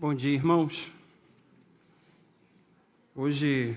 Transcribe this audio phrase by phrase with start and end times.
[0.00, 0.90] Bom dia, irmãos.
[3.14, 3.76] Hoje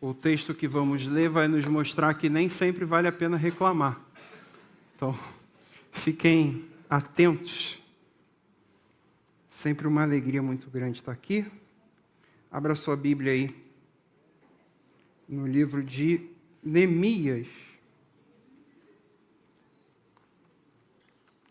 [0.00, 4.00] o texto que vamos ler vai nos mostrar que nem sempre vale a pena reclamar.
[4.96, 5.16] Então,
[5.92, 7.80] fiquem atentos.
[9.48, 11.46] Sempre uma alegria muito grande estar aqui.
[12.50, 13.54] Abra sua Bíblia aí
[15.28, 16.28] no livro de
[16.60, 17.46] Neemias.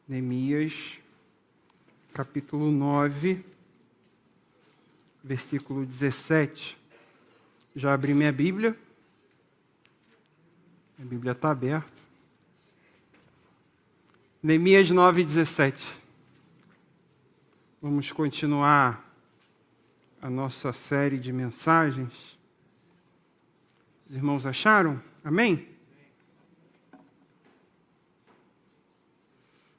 [0.06, 1.00] Neemias,
[2.14, 3.51] capítulo 9,
[5.24, 6.78] versículo 17.
[7.76, 8.76] Já abri minha Bíblia.
[11.00, 12.02] A Bíblia está aberta.
[14.42, 15.80] Neemias 9, 17.
[17.82, 19.12] Vamos continuar
[20.22, 22.38] a nossa série de mensagens.
[24.08, 25.02] Os irmãos acharam?
[25.24, 25.68] Amém?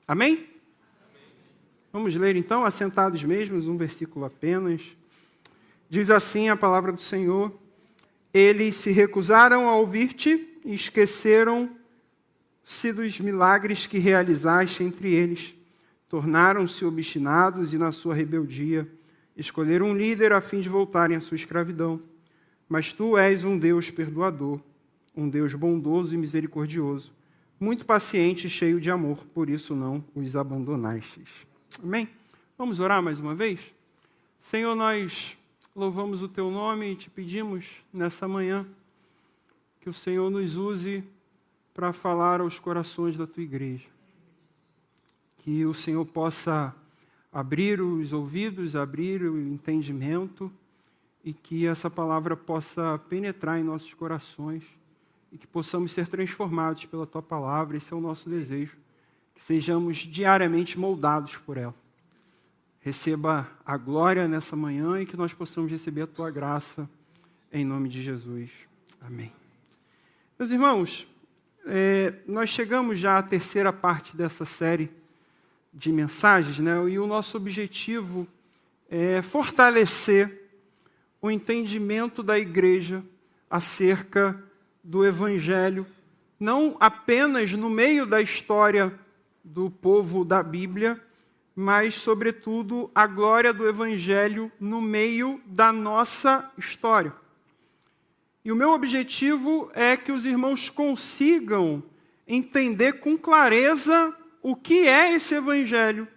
[0.07, 0.49] Amém?
[1.93, 4.83] Vamos ler então, assentados mesmos, um versículo apenas.
[5.93, 7.53] Diz assim a palavra do Senhor:
[8.33, 11.71] Eles se recusaram a ouvir-te e esqueceram-se
[12.95, 15.53] dos milagres que realizaste entre eles.
[16.09, 18.91] Tornaram-se obstinados e, na sua rebeldia,
[19.37, 22.01] escolheram um líder a fim de voltarem à sua escravidão.
[22.67, 24.61] Mas tu és um Deus perdoador,
[25.15, 27.13] um Deus bondoso e misericordioso,
[27.61, 31.47] muito paciente e cheio de amor, por isso não os abandonastes.
[31.85, 32.09] Amém?
[32.57, 33.61] Vamos orar mais uma vez?
[34.41, 35.37] Senhor, nós
[35.75, 38.67] louvamos o teu nome e te pedimos nessa manhã
[39.81, 41.03] que o Senhor nos use
[41.73, 43.87] para falar aos corações da tua igreja.
[45.39, 46.75] Que o Senhor possa
[47.33, 50.53] abrir os ouvidos, abrir o entendimento
[51.25, 54.63] e que essa palavra possa penetrar em nossos corações
[55.33, 57.79] e que possamos ser transformados pela tua palavra.
[57.79, 58.77] Esse é o nosso desejo,
[59.35, 61.82] que sejamos diariamente moldados por ela
[62.83, 66.91] receba a glória nessa manhã e que nós possamos receber a tua graça
[67.53, 68.51] em nome de Jesus.
[69.01, 69.33] Amém.
[70.37, 71.07] Meus irmãos,
[71.65, 74.91] é, nós chegamos já à terceira parte dessa série
[75.73, 76.73] de mensagens, né?
[76.89, 78.27] E o nosso objetivo
[78.91, 80.51] é fortalecer
[81.21, 83.05] o entendimento da igreja
[83.49, 84.43] acerca
[84.83, 85.87] do evangelho,
[86.39, 88.93] não apenas no meio da história
[89.45, 91.01] do povo da Bíblia,
[91.55, 97.13] mas, sobretudo, a glória do Evangelho no meio da nossa história.
[98.45, 101.83] E o meu objetivo é que os irmãos consigam
[102.27, 106.09] entender com clareza o que é esse Evangelho,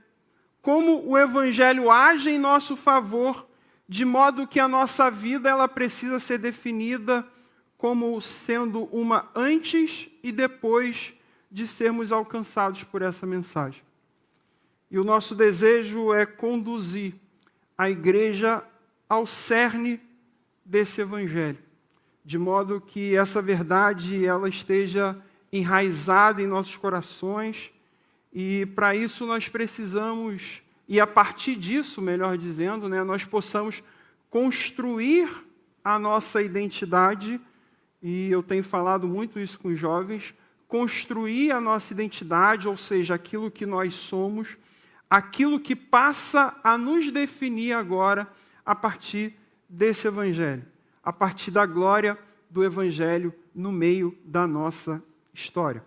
[0.62, 3.48] como o Evangelho age em nosso favor,
[3.88, 7.28] de modo que a nossa vida ela precisa ser definida
[7.78, 11.14] como sendo uma antes e depois
[11.52, 13.85] de sermos alcançados por essa mensagem.
[14.90, 17.16] E o nosso desejo é conduzir
[17.78, 18.64] a igreja
[19.10, 20.00] ao cerne
[20.64, 21.60] desse evangelho,
[22.24, 25.18] de modo que essa verdade ela esteja
[25.52, 27.72] enraizada em nossos corações,
[28.34, 33.84] e para isso nós precisamos e a partir disso, melhor dizendo, né, nós possamos
[34.30, 35.28] construir
[35.84, 37.42] a nossa identidade,
[38.02, 40.34] e eu tenho falado muito isso com os jovens,
[40.68, 44.58] construir a nossa identidade, ou seja, aquilo que nós somos,
[45.10, 48.28] aquilo que passa a nos definir agora
[48.66, 49.38] a partir
[49.70, 50.66] desse Evangelho,
[51.04, 52.18] a partir da glória
[52.50, 55.84] do Evangelho no meio da nossa história.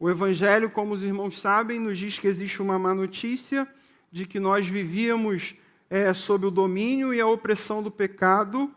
[0.00, 3.66] O Evangelho, como os irmãos sabem, nos diz que existe uma má notícia
[4.10, 5.56] de que nós vivíamos
[5.90, 8.70] é, sob o domínio e a opressão do pecado.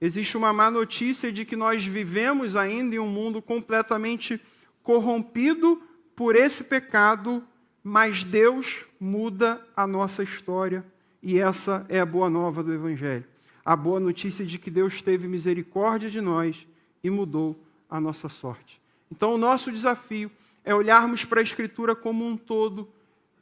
[0.00, 4.40] Existe uma má notícia de que nós vivemos ainda em um mundo completamente
[4.82, 5.82] corrompido
[6.14, 7.46] por esse pecado
[7.88, 10.84] mas Deus muda a nossa história
[11.22, 13.24] e essa é a boa nova do Evangelho.
[13.64, 16.66] A boa notícia de que Deus teve misericórdia de nós
[17.00, 17.56] e mudou
[17.88, 18.80] a nossa sorte.
[19.08, 20.28] Então, o nosso desafio
[20.64, 22.88] é olharmos para a Escritura como um todo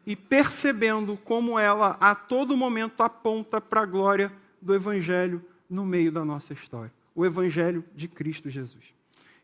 [0.07, 4.31] e percebendo como ela a todo momento aponta para a glória
[4.61, 8.85] do Evangelho no meio da nossa história o Evangelho de Cristo Jesus.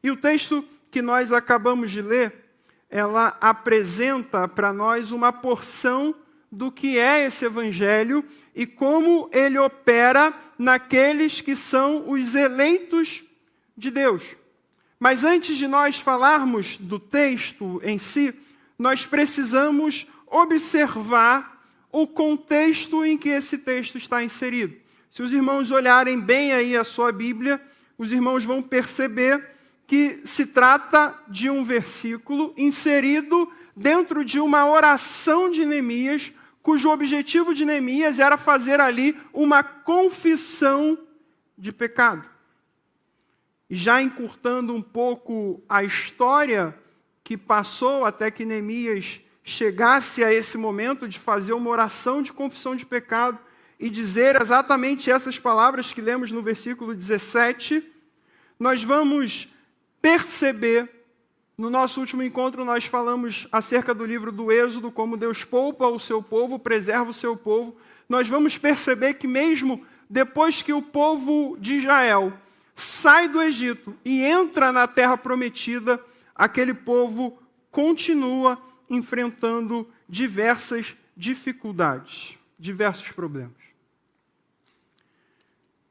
[0.02, 2.49] E o texto que nós acabamos de ler
[2.90, 6.14] ela apresenta para nós uma porção
[6.50, 13.22] do que é esse evangelho e como ele opera naqueles que são os eleitos
[13.76, 14.24] de Deus.
[14.98, 18.34] Mas antes de nós falarmos do texto em si,
[18.78, 24.74] nós precisamos observar o contexto em que esse texto está inserido.
[25.10, 27.60] Se os irmãos olharem bem aí a sua Bíblia,
[27.96, 29.49] os irmãos vão perceber
[29.90, 36.30] que se trata de um versículo inserido dentro de uma oração de Neemias,
[36.62, 40.96] cujo objetivo de Neemias era fazer ali uma confissão
[41.58, 42.24] de pecado.
[43.68, 46.72] Já encurtando um pouco a história
[47.24, 52.76] que passou até que Neemias chegasse a esse momento de fazer uma oração de confissão
[52.76, 53.40] de pecado
[53.76, 57.82] e dizer exatamente essas palavras que lemos no versículo 17,
[58.56, 59.48] nós vamos
[60.00, 60.88] perceber.
[61.56, 65.98] No nosso último encontro, nós falamos acerca do livro do Êxodo, como Deus poupa o
[65.98, 67.76] seu povo, preserva o seu povo.
[68.08, 72.32] Nós vamos perceber que, mesmo depois que o povo de Israel
[72.74, 76.02] sai do Egito e entra na terra prometida,
[76.34, 77.38] aquele povo
[77.70, 83.52] continua enfrentando diversas dificuldades, diversos problemas.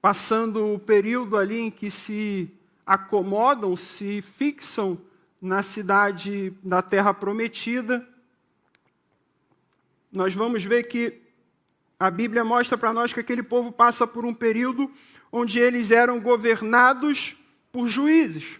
[0.01, 2.51] Passando o período ali em que se
[2.89, 4.99] acomodam, se fixam
[5.39, 8.03] na cidade da terra prometida,
[10.11, 11.21] nós vamos ver que
[11.99, 14.91] a Bíblia mostra para nós que aquele povo passa por um período
[15.31, 17.37] onde eles eram governados
[17.71, 18.59] por juízes.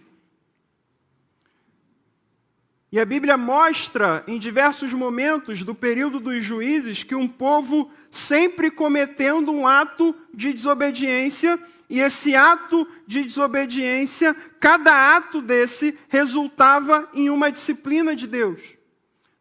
[2.92, 8.70] E a Bíblia mostra em diversos momentos do período dos juízes que um povo sempre
[8.70, 11.58] cometendo um ato de desobediência,
[11.90, 18.60] e esse ato de desobediência, cada ato desse resultava em uma disciplina de Deus.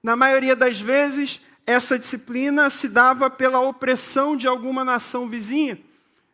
[0.02, 5.80] Na maioria das vezes, essa disciplina se dava pela opressão de alguma nação vizinha.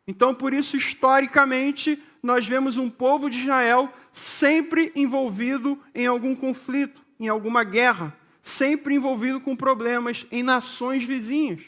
[0.07, 7.03] Então, por isso, historicamente, nós vemos um povo de Israel sempre envolvido em algum conflito
[7.19, 11.61] em alguma guerra, sempre envolvido com problemas em nações vizinhas.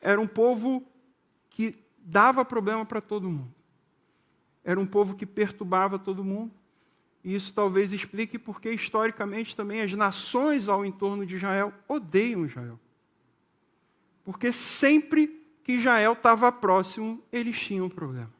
[0.00, 0.82] Era um povo
[1.50, 3.57] que dava problema para todo mundo.
[4.68, 6.52] Era um povo que perturbava todo mundo.
[7.24, 12.78] E isso talvez explique porque, historicamente, também as nações ao entorno de Israel odeiam Israel.
[14.26, 18.30] Porque sempre que Israel estava próximo, eles tinham um problema.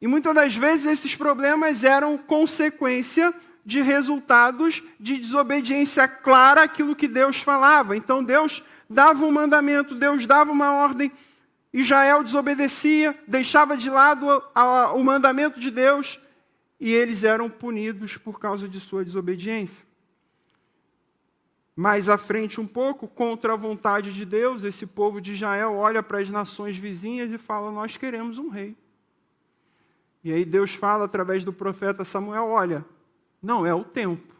[0.00, 3.32] E muitas das vezes esses problemas eram consequência
[3.64, 7.96] de resultados de desobediência clara àquilo que Deus falava.
[7.96, 8.60] Então Deus
[8.90, 11.12] dava um mandamento, Deus dava uma ordem,
[11.78, 14.26] Israel desobedecia, deixava de lado
[14.94, 16.18] o mandamento de Deus
[16.80, 19.84] e eles eram punidos por causa de sua desobediência.
[21.76, 26.02] Mais à frente, um pouco, contra a vontade de Deus, esse povo de Israel olha
[26.02, 28.74] para as nações vizinhas e fala: Nós queremos um rei.
[30.24, 32.82] E aí Deus fala através do profeta Samuel: Olha,
[33.42, 34.34] não é o tempo.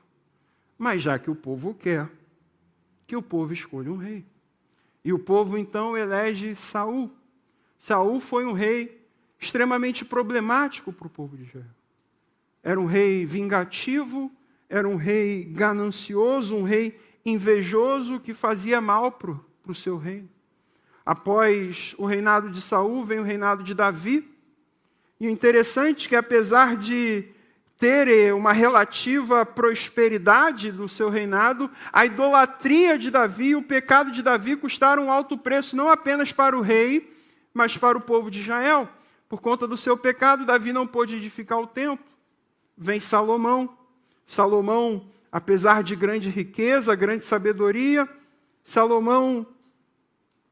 [0.78, 2.10] Mas já que o povo quer,
[3.06, 4.24] que o povo escolha um rei.
[5.04, 7.15] E o povo então elege Saul.
[7.78, 9.06] Saul foi um rei
[9.38, 11.66] extremamente problemático para o povo de Israel.
[12.62, 14.30] Era um rei vingativo,
[14.68, 19.36] era um rei ganancioso, um rei invejoso que fazia mal para
[19.66, 20.28] o seu reino.
[21.04, 24.28] Após o reinado de Saul, vem o reinado de Davi.
[25.20, 27.28] E o interessante é que apesar de
[27.78, 34.22] ter eh, uma relativa prosperidade do seu reinado, a idolatria de Davi o pecado de
[34.22, 37.12] Davi custaram um alto preço não apenas para o rei,
[37.56, 38.86] mas para o povo de Israel.
[39.30, 42.04] Por conta do seu pecado, Davi não pôde edificar o templo.
[42.76, 43.74] Vem Salomão.
[44.26, 48.06] Salomão, apesar de grande riqueza, grande sabedoria,
[48.62, 49.46] Salomão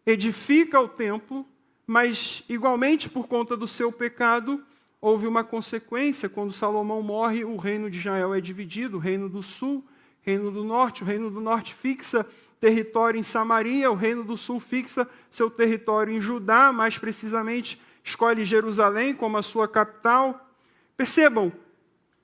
[0.06, 1.46] edifica o templo,
[1.86, 4.64] mas igualmente por conta do seu pecado,
[4.98, 6.26] houve uma consequência.
[6.26, 9.84] Quando Salomão morre, o reino de Israel é dividido: o reino do sul,
[10.22, 11.02] reino do norte.
[11.02, 12.26] O reino do norte fixa
[12.64, 18.42] território em Samaria, o reino do sul fixa seu território em Judá, mais precisamente escolhe
[18.42, 20.50] Jerusalém como a sua capital.
[20.96, 21.52] Percebam,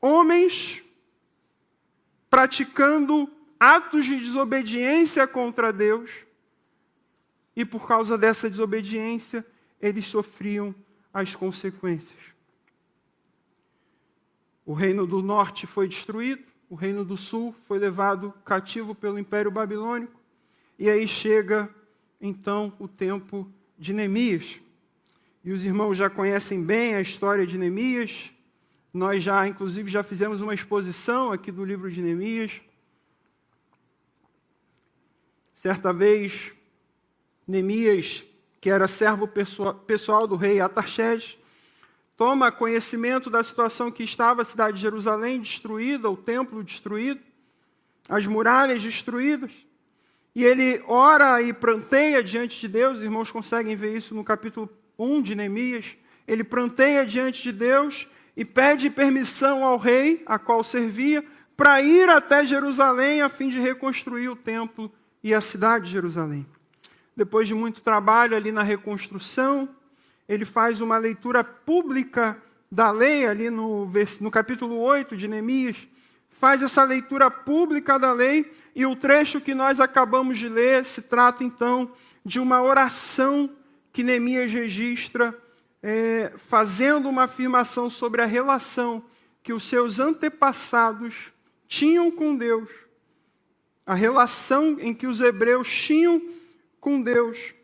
[0.01, 0.83] homens
[2.31, 6.11] praticando atos de desobediência contra Deus,
[7.55, 9.45] e por causa dessa desobediência,
[9.79, 10.75] eles sofriam
[11.13, 12.19] as consequências.
[14.65, 19.51] O reino do norte foi destruído, o reino do sul foi levado cativo pelo Império
[19.51, 20.19] Babilônico,
[20.81, 21.69] e aí chega
[22.19, 23.47] então o tempo
[23.79, 24.59] de Neemias.
[25.45, 28.31] E os irmãos já conhecem bem a história de Neemias.
[28.91, 32.63] Nós já, inclusive, já fizemos uma exposição aqui do livro de Neemias.
[35.55, 36.53] Certa vez,
[37.47, 38.25] Neemias,
[38.59, 39.29] que era servo
[39.87, 41.37] pessoal do rei Atarxerxes,
[42.17, 47.21] toma conhecimento da situação que estava a cidade de Jerusalém destruída, o templo destruído,
[48.09, 49.53] as muralhas destruídas.
[50.41, 54.71] E ele ora e pranteia diante de Deus, os irmãos conseguem ver isso no capítulo
[54.99, 55.99] 1 de Neemias.
[56.27, 61.23] Ele pranteia diante de Deus e pede permissão ao rei, a qual servia,
[61.55, 64.91] para ir até Jerusalém a fim de reconstruir o templo
[65.23, 66.47] e a cidade de Jerusalém.
[67.15, 69.69] depois de muito trabalho ali na reconstrução,
[70.27, 72.43] ele faz uma leitura pública
[72.73, 73.93] da lei, ali no,
[74.23, 75.87] no capítulo 8 de Neemias,
[76.31, 81.03] faz essa leitura pública da lei, e o trecho que nós acabamos de ler se
[81.03, 81.93] trata então
[82.25, 83.51] de uma oração
[83.93, 85.37] que Neemias registra,
[85.83, 89.05] é, fazendo uma afirmação sobre a relação
[89.43, 91.33] que os seus antepassados
[91.67, 92.71] tinham com Deus,
[93.85, 96.23] a relação em que os hebreus tinham
[96.79, 97.55] com Deus,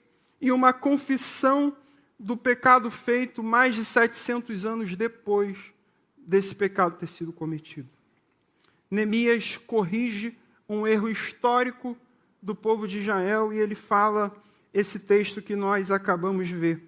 [0.40, 1.74] e uma confissão
[2.18, 5.56] do pecado feito mais de 700 anos depois
[6.16, 7.95] desse pecado ter sido cometido.
[8.90, 10.36] Neemias corrige
[10.68, 11.96] um erro histórico
[12.42, 14.34] do povo de Israel e ele fala
[14.72, 16.82] esse texto que nós acabamos de ver.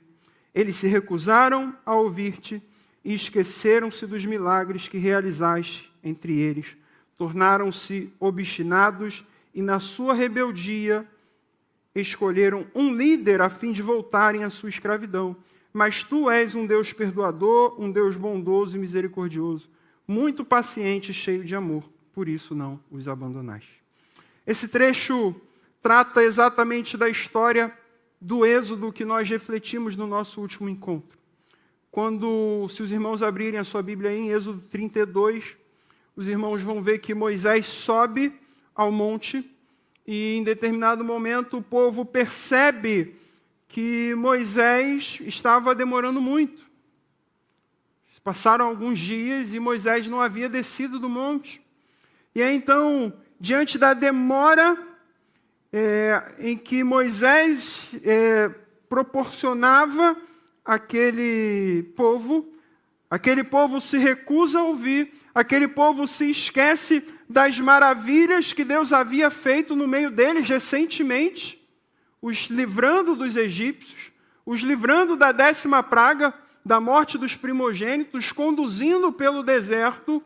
[0.55, 2.63] Eles se recusaram a ouvir-te
[3.05, 6.77] e esqueceram-se dos milagres que realizaste entre eles.
[7.17, 9.25] Tornaram-se obstinados
[9.55, 11.07] e, na sua rebeldia,
[11.95, 15.37] escolheram um líder a fim de voltarem à sua escravidão.
[15.73, 19.69] Mas tu és um Deus perdoador, um Deus bondoso e misericordioso,
[20.09, 21.85] muito paciente e cheio de amor,
[22.15, 23.83] por isso não os abandonaste.
[24.47, 25.39] Esse trecho
[25.83, 27.71] trata exatamente da história
[28.19, 31.19] do êxodo que nós refletimos no nosso último encontro.
[31.91, 35.57] Quando, se os irmãos abrirem a sua Bíblia aí, em Êxodo 32,
[36.17, 38.33] os irmãos vão ver que Moisés sobe
[38.75, 39.49] ao monte
[40.07, 43.15] e em determinado momento o povo percebe
[43.69, 46.69] que Moisés estava demorando muito.
[48.29, 51.63] Passaram alguns dias e Moisés não havia descido do monte.
[52.35, 54.77] E aí então, diante da demora
[55.73, 58.51] é, em que Moisés é,
[58.87, 60.15] proporcionava
[60.63, 62.53] aquele povo,
[63.11, 69.31] aquele povo se recusa a ouvir, aquele povo se esquece das maravilhas que Deus havia
[69.31, 71.67] feito no meio deles recentemente,
[72.21, 74.13] os livrando dos egípcios,
[74.45, 76.35] os livrando da décima praga,
[76.69, 80.23] da morte dos primogênitos, conduzindo pelo deserto.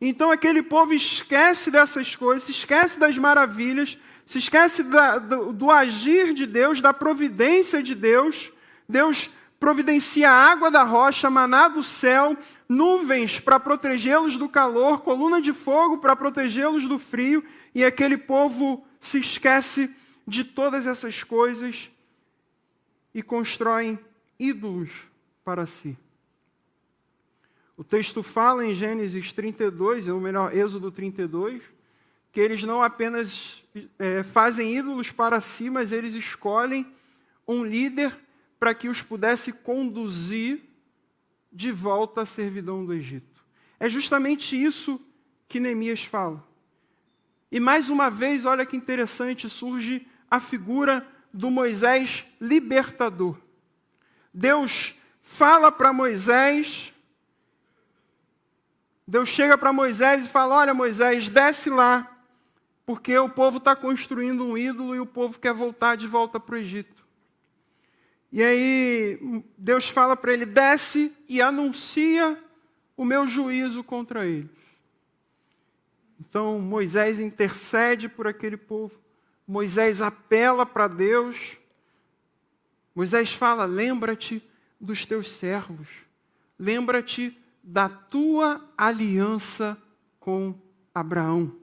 [0.00, 5.70] Então aquele povo esquece dessas coisas, se esquece das maravilhas, se esquece da, do, do
[5.70, 8.50] agir de Deus, da providência de Deus.
[8.88, 12.36] Deus providencia água da rocha, maná do céu,
[12.68, 18.84] nuvens para protegê-los do calor, coluna de fogo para protegê-los do frio, e aquele povo
[19.00, 19.94] se esquece
[20.26, 21.88] de todas essas coisas
[23.14, 23.96] e constroem
[24.36, 24.90] ídolos
[25.46, 25.96] para si.
[27.76, 31.62] O texto fala em Gênesis 32, ou melhor, Êxodo 32,
[32.32, 33.62] que eles não apenas
[33.96, 36.84] é, fazem ídolos para si, mas eles escolhem
[37.46, 38.12] um líder
[38.58, 40.62] para que os pudesse conduzir
[41.52, 43.44] de volta à servidão do Egito.
[43.78, 45.00] É justamente isso
[45.46, 46.44] que Neemias fala.
[47.52, 53.38] E mais uma vez, olha que interessante, surge a figura do Moisés libertador.
[54.34, 54.96] Deus
[55.26, 56.94] fala para Moisés,
[59.04, 62.16] Deus chega para Moisés e fala: Olha, Moisés, desce lá,
[62.86, 66.54] porque o povo está construindo um ídolo e o povo quer voltar de volta para
[66.54, 67.04] o Egito.
[68.30, 72.40] E aí Deus fala para ele: desce e anuncia
[72.96, 74.50] o meu juízo contra eles.
[76.20, 78.98] Então Moisés intercede por aquele povo.
[79.46, 81.56] Moisés apela para Deus.
[82.94, 84.42] Moisés fala: lembra-te
[84.80, 85.88] dos teus servos.
[86.58, 89.80] Lembra-te da tua aliança
[90.20, 90.54] com
[90.94, 91.56] Abraão.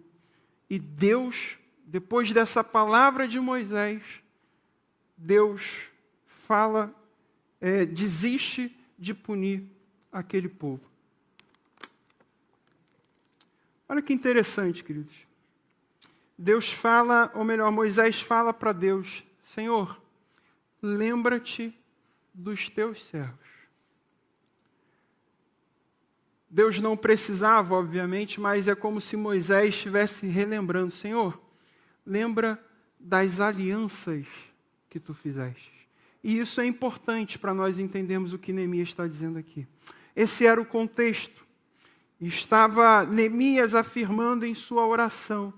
[0.69, 4.03] E Deus, depois dessa palavra de Moisés,
[5.17, 5.89] Deus
[6.27, 6.93] fala,
[7.61, 9.63] é, desiste de punir
[10.11, 10.81] aquele povo.
[13.87, 15.27] Olha que interessante, queridos.
[16.37, 20.01] Deus fala, ou melhor, Moisés fala para Deus: Senhor,
[20.81, 21.77] lembra-te
[22.33, 23.53] dos teus servos.
[26.49, 31.41] Deus não precisava, obviamente, mas é como se Moisés estivesse relembrando: Senhor,
[32.05, 32.63] lembra
[32.99, 34.25] das alianças
[34.89, 35.73] que tu fizeste.
[36.23, 39.67] E isso é importante para nós entendermos o que Neemias está dizendo aqui.
[40.15, 41.43] Esse era o contexto.
[42.21, 45.53] Estava Neemias afirmando em sua oração.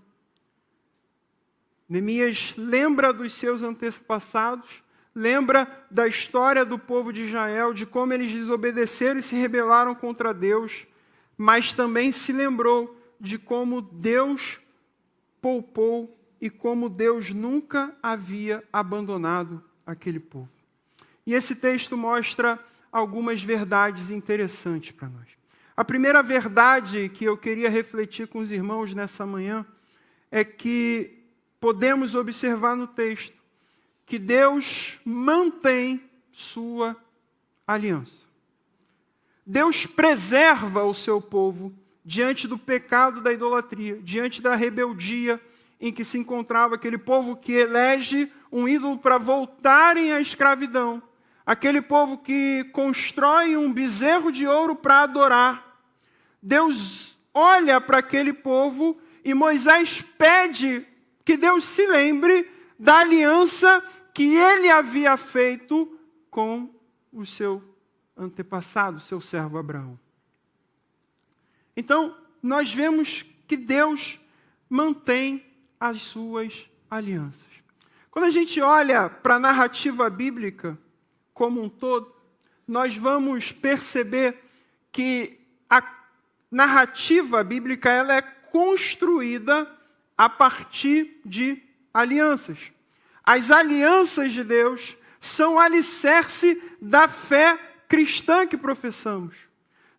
[1.88, 4.82] Neemias lembra dos seus antepassados,
[5.16, 10.34] lembra da história do povo de Israel, de como eles desobedeceram e se rebelaram contra
[10.34, 10.86] Deus,
[11.38, 14.60] mas também se lembrou de como Deus
[15.42, 20.52] poupou e como Deus nunca havia abandonado aquele povo.
[21.26, 22.60] E esse texto mostra
[22.92, 25.28] algumas verdades interessantes para nós.
[25.78, 29.66] A primeira verdade que eu queria refletir com os irmãos nessa manhã
[30.32, 31.24] é que
[31.60, 33.35] podemos observar no texto
[34.06, 36.96] que Deus mantém sua
[37.66, 38.26] aliança.
[39.46, 45.42] Deus preserva o seu povo diante do pecado da idolatria, diante da rebeldia
[45.80, 51.02] em que se encontrava aquele povo que elege um ídolo para voltarem à escravidão,
[51.46, 55.80] aquele povo que constrói um bezerro de ouro para adorar.
[56.42, 60.86] Deus olha para aquele povo e Moisés pede
[61.24, 63.84] que Deus se lembre da aliança
[64.16, 66.00] que ele havia feito
[66.32, 66.74] com
[67.12, 67.62] o seu
[68.16, 70.00] antepassado, seu servo Abraão.
[71.76, 74.18] Então, nós vemos que Deus
[74.70, 75.46] mantém
[75.78, 77.46] as suas alianças.
[78.10, 80.80] Quando a gente olha para a narrativa bíblica
[81.34, 82.16] como um todo,
[82.66, 84.42] nós vamos perceber
[84.94, 85.38] que
[85.70, 85.84] a
[86.50, 89.70] narrativa bíblica ela é construída
[90.18, 91.62] a partir de
[91.94, 92.72] alianças.
[93.26, 99.36] As alianças de Deus são alicerce da fé cristã que professamos.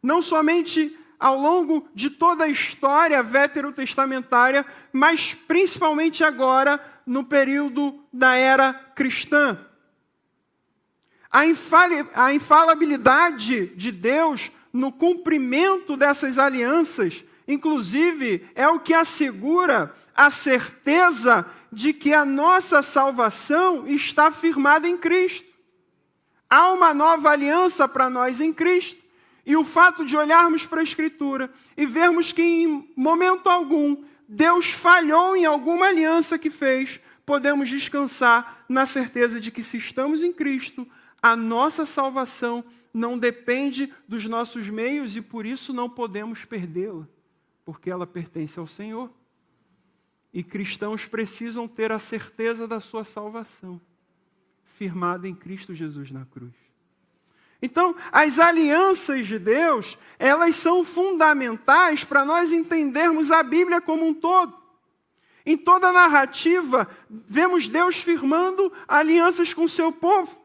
[0.02, 8.34] Não somente ao longo de toda a história veterotestamentária, mas principalmente agora no período da
[8.34, 9.58] era cristã.
[11.30, 21.44] A infalibilidade de Deus no cumprimento dessas alianças, inclusive, é o que assegura a certeza
[21.76, 25.46] de que a nossa salvação está firmada em Cristo.
[26.48, 28.96] Há uma nova aliança para nós em Cristo.
[29.44, 34.70] E o fato de olharmos para a Escritura e vermos que em momento algum Deus
[34.70, 40.32] falhou em alguma aliança que fez, podemos descansar na certeza de que se estamos em
[40.32, 40.88] Cristo,
[41.20, 47.06] a nossa salvação não depende dos nossos meios e por isso não podemos perdê-la,
[47.66, 49.10] porque ela pertence ao Senhor.
[50.36, 53.80] E cristãos precisam ter a certeza da sua salvação,
[54.66, 56.52] firmada em Cristo Jesus na cruz.
[57.62, 64.12] Então, as alianças de Deus, elas são fundamentais para nós entendermos a Bíblia como um
[64.12, 64.54] todo.
[65.46, 70.38] Em toda a narrativa, vemos Deus firmando alianças com o seu povo.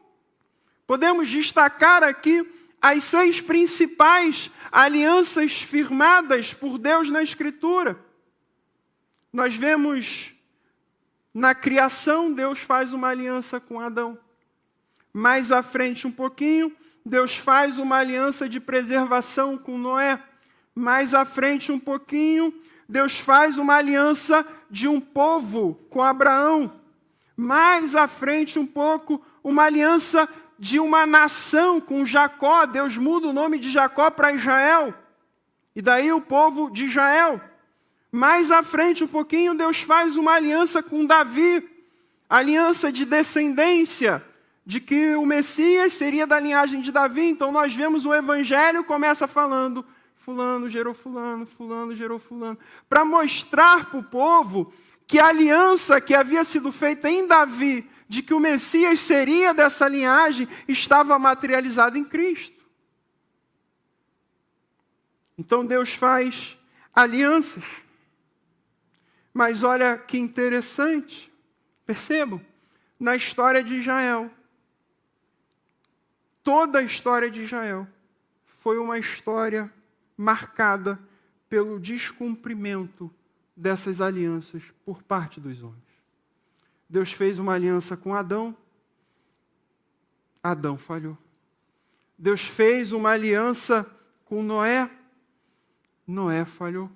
[0.86, 2.50] Podemos destacar aqui
[2.80, 8.10] as seis principais alianças firmadas por Deus na Escritura.
[9.32, 10.34] Nós vemos
[11.32, 14.18] na criação, Deus faz uma aliança com Adão.
[15.12, 16.70] Mais à frente, um pouquinho,
[17.04, 20.18] Deus faz uma aliança de preservação com Noé.
[20.74, 22.52] Mais à frente, um pouquinho,
[22.88, 26.70] Deus faz uma aliança de um povo com Abraão.
[27.34, 32.66] Mais à frente, um pouco, uma aliança de uma nação com Jacó.
[32.66, 34.94] Deus muda o nome de Jacó para Israel.
[35.74, 37.40] E daí o povo de Israel.
[38.12, 41.68] Mais à frente, um pouquinho, Deus faz uma aliança com Davi,
[42.28, 44.22] aliança de descendência
[44.64, 47.22] de que o Messias seria da linhagem de Davi.
[47.22, 49.84] Então nós vemos o evangelho começa falando
[50.22, 52.56] fulano gerou fulano, fulano gerou fulano,
[52.88, 54.72] para mostrar para o povo
[55.04, 59.88] que a aliança que havia sido feita em Davi, de que o Messias seria dessa
[59.88, 62.62] linhagem, estava materializada em Cristo.
[65.36, 66.56] Então Deus faz
[66.94, 67.64] alianças.
[69.32, 71.32] Mas olha que interessante,
[71.86, 72.40] percebam,
[72.98, 74.30] na história de Israel,
[76.42, 77.88] toda a história de Israel
[78.44, 79.72] foi uma história
[80.16, 80.98] marcada
[81.48, 83.12] pelo descumprimento
[83.56, 85.82] dessas alianças por parte dos homens.
[86.88, 88.56] Deus fez uma aliança com Adão,
[90.42, 91.16] Adão falhou.
[92.18, 93.84] Deus fez uma aliança
[94.24, 94.90] com Noé,
[96.06, 96.90] Noé falhou.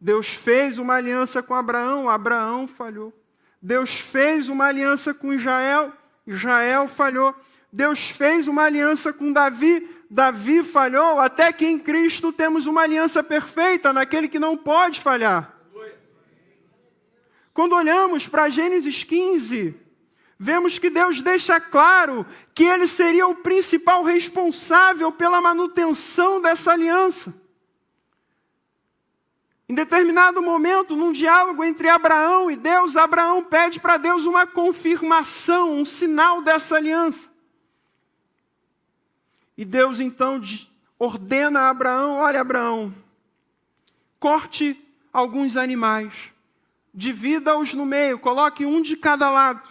[0.00, 3.12] Deus fez uma aliança com Abraão, Abraão falhou.
[3.60, 5.92] Deus fez uma aliança com Israel,
[6.26, 7.34] Israel falhou.
[7.72, 13.22] Deus fez uma aliança com Davi, Davi falhou, até que em Cristo temos uma aliança
[13.22, 15.56] perfeita naquele que não pode falhar.
[17.52, 19.74] Quando olhamos para Gênesis 15,
[20.38, 27.34] vemos que Deus deixa claro que ele seria o principal responsável pela manutenção dessa aliança.
[29.70, 35.78] Em determinado momento, num diálogo entre Abraão e Deus, Abraão pede para Deus uma confirmação,
[35.78, 37.28] um sinal dessa aliança.
[39.56, 40.42] E Deus então
[40.98, 42.92] ordena a Abraão: Olha, Abraão,
[44.18, 44.76] corte
[45.12, 46.14] alguns animais,
[46.92, 49.62] divida-os no meio, coloque um de cada lado.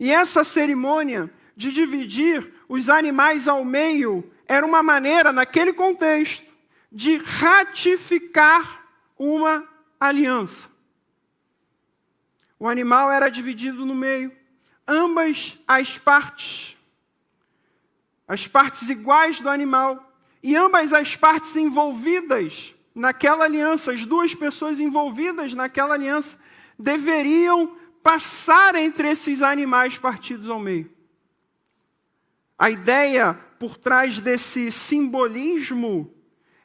[0.00, 6.50] E essa cerimônia de dividir os animais ao meio era uma maneira, naquele contexto,
[6.90, 8.83] de ratificar
[9.24, 9.66] uma
[9.98, 10.68] aliança.
[12.58, 14.32] O animal era dividido no meio,
[14.86, 16.76] ambas as partes,
[18.26, 24.78] as partes iguais do animal, e ambas as partes envolvidas naquela aliança, as duas pessoas
[24.78, 26.38] envolvidas naquela aliança,
[26.78, 30.92] deveriam passar entre esses animais partidos ao meio.
[32.58, 36.14] A ideia por trás desse simbolismo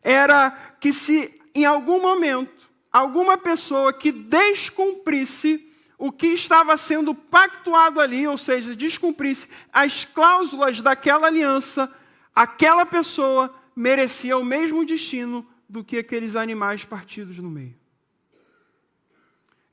[0.04, 8.00] era que se em algum momento alguma pessoa que descumprisse o que estava sendo pactuado
[8.00, 11.94] ali, ou seja, descumprisse as cláusulas daquela aliança,
[12.34, 17.78] aquela pessoa merecia o mesmo destino do que aqueles animais partidos no meio.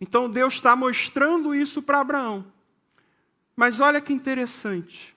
[0.00, 2.44] Então Deus está mostrando isso para Abraão.
[3.54, 5.16] Mas olha que interessante.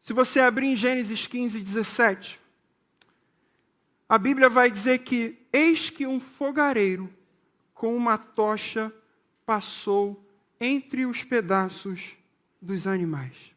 [0.00, 2.40] Se você abrir em Gênesis 15, 17,
[4.12, 7.10] a Bíblia vai dizer que eis que um fogareiro
[7.72, 8.92] com uma tocha
[9.46, 10.22] passou
[10.60, 12.14] entre os pedaços
[12.60, 13.54] dos animais.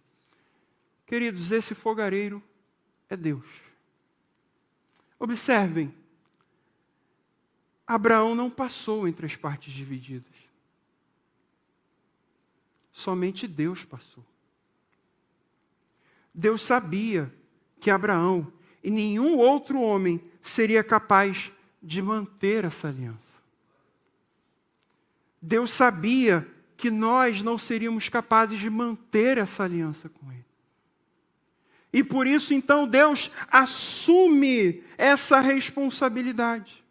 [1.05, 2.41] Queridos, esse fogareiro
[3.09, 3.45] é Deus.
[5.19, 5.93] Observem,
[7.85, 10.31] Abraão não passou entre as partes divididas.
[12.93, 14.23] Somente Deus passou.
[16.33, 17.29] Deus sabia
[17.77, 23.19] que Abraão e nenhum outro homem seria capaz de manter essa aliança.
[25.41, 30.45] Deus sabia que nós não seríamos capazes de manter essa aliança com Ele.
[31.93, 36.83] E por isso, então, Deus assume essa responsabilidade.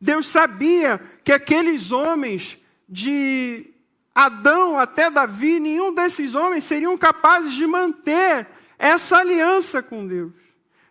[0.00, 3.66] Deus sabia que aqueles homens de
[4.14, 8.46] Adão até Davi, nenhum desses homens seriam capazes de manter
[8.78, 10.32] essa aliança com Deus.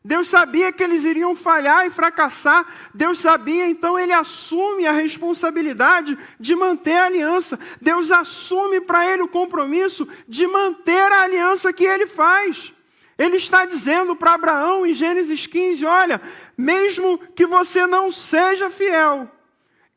[0.05, 2.63] Deus sabia que eles iriam falhar e fracassar.
[2.93, 7.59] Deus sabia, então ele assume a responsabilidade de manter a aliança.
[7.81, 12.71] Deus assume para ele o compromisso de manter a aliança que ele faz.
[13.17, 16.21] Ele está dizendo para Abraão em Gênesis 15: Olha,
[16.55, 19.27] mesmo que você não seja fiel,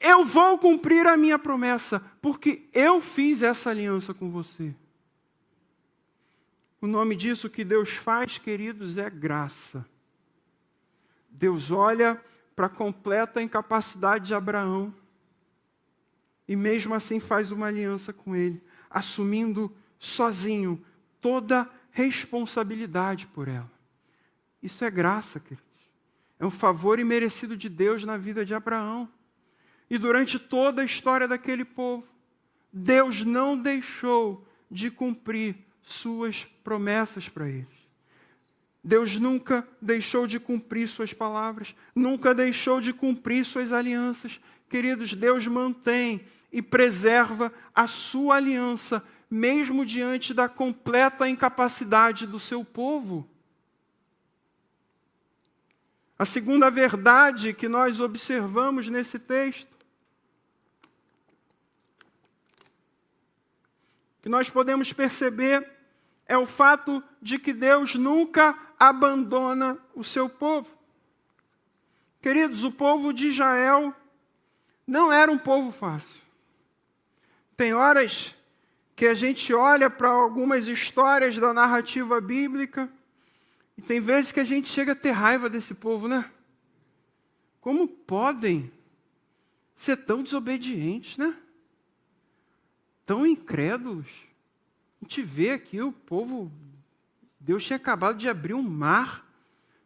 [0.01, 4.75] eu vou cumprir a minha promessa, porque eu fiz essa aliança com você.
[6.81, 9.85] O nome disso que Deus faz, queridos, é graça.
[11.39, 12.21] Deus olha
[12.57, 14.93] para a completa incapacidade de Abraão
[16.49, 20.85] e, mesmo assim, faz uma aliança com ele, assumindo sozinho
[21.21, 23.71] toda responsabilidade por ela.
[24.61, 25.65] Isso é graça, queridos.
[26.41, 29.09] É um favor imerecido de Deus na vida de Abraão.
[29.89, 32.07] E durante toda a história daquele povo,
[32.73, 37.78] Deus não deixou de cumprir suas promessas para eles.
[38.89, 44.41] Deus nunca deixou de cumprir suas palavras, nunca deixou de cumprir suas alianças.
[44.67, 52.65] Queridos, Deus mantém e preserva a sua aliança mesmo diante da completa incapacidade do seu
[52.65, 53.29] povo.
[56.19, 59.77] A segunda verdade que nós observamos nesse texto,
[64.23, 65.77] que nós podemos perceber,
[66.27, 70.69] é o fato de que Deus nunca abandona o seu povo.
[72.21, 73.95] Queridos, o povo de Israel
[74.87, 76.23] não era um povo fácil.
[77.57, 78.35] Tem horas
[78.95, 82.91] que a gente olha para algumas histórias da narrativa bíblica
[83.77, 86.29] e tem vezes que a gente chega a ter raiva desse povo, né?
[87.61, 88.73] Como podem
[89.77, 91.37] ser tão desobedientes, né?
[93.07, 94.09] Tão incrédulos.
[95.01, 96.51] A gente vê aqui o povo,
[97.49, 99.27] Deus tinha acabado de abrir um mar,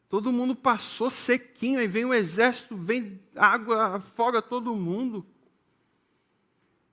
[0.08, 5.24] todo mundo passou sequinho, aí vem o exército, vem água, afoga todo mundo.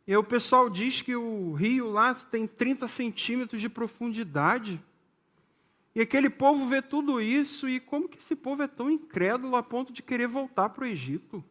[0.05, 4.79] E aí o pessoal diz que o rio lá tem 30 centímetros de profundidade.
[5.95, 9.63] E aquele povo vê tudo isso, e como que esse povo é tão incrédulo a
[9.63, 11.43] ponto de querer voltar para o Egito?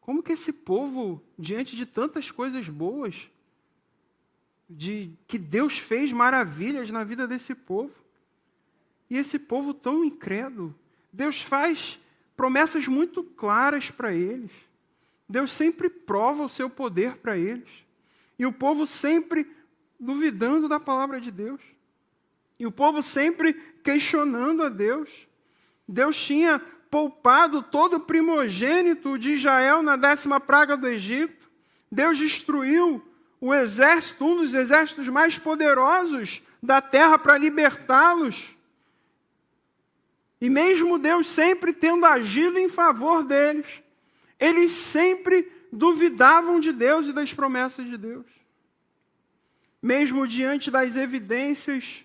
[0.00, 3.28] Como que esse povo, diante de tantas coisas boas,
[4.68, 7.94] de que Deus fez maravilhas na vida desse povo,
[9.08, 10.74] e esse povo tão incrédulo,
[11.12, 11.98] Deus faz
[12.36, 14.52] promessas muito claras para eles.
[15.28, 17.68] Deus sempre prova o seu poder para eles.
[18.38, 19.50] E o povo sempre
[19.98, 21.60] duvidando da palavra de Deus.
[22.58, 23.52] E o povo sempre
[23.82, 25.10] questionando a Deus.
[25.86, 31.50] Deus tinha poupado todo o primogênito de Israel na décima praga do Egito.
[31.90, 33.02] Deus destruiu
[33.40, 38.56] o exército, um dos exércitos mais poderosos da terra para libertá-los.
[40.40, 43.66] E mesmo Deus sempre tendo agido em favor deles,
[44.38, 48.26] eles sempre duvidavam de Deus e das promessas de Deus.
[49.80, 52.04] Mesmo diante das evidências,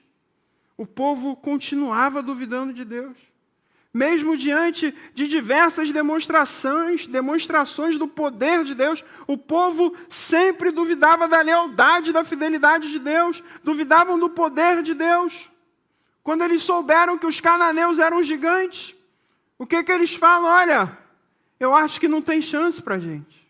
[0.78, 3.18] o povo continuava duvidando de Deus.
[3.94, 11.42] Mesmo diante de diversas demonstrações, demonstrações do poder de Deus, o povo sempre duvidava da
[11.42, 15.48] lealdade, da fidelidade de Deus, duvidavam do poder de Deus.
[16.24, 18.96] Quando eles souberam que os cananeus eram gigantes,
[19.60, 20.50] o que, que eles falam?
[20.50, 20.98] Olha,
[21.60, 23.48] eu acho que não tem chance para a gente.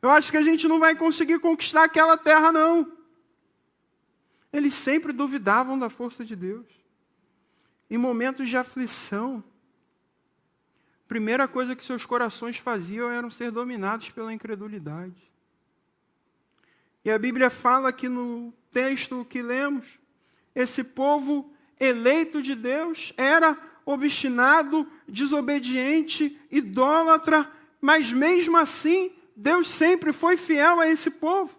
[0.00, 2.90] Eu acho que a gente não vai conseguir conquistar aquela terra, não.
[4.50, 6.66] Eles sempre duvidavam da força de Deus.
[7.90, 9.42] Em momentos de aflição,
[11.08, 15.32] primeira coisa que seus corações faziam era ser dominados pela incredulidade.
[17.04, 19.98] E a Bíblia fala que no texto que lemos,
[20.54, 30.36] esse povo eleito de Deus era obstinado, desobediente, idólatra, mas mesmo assim, Deus sempre foi
[30.36, 31.58] fiel a esse povo.